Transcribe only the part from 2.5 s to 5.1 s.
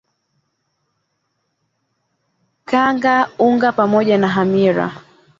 kanga unga pamoja na hamira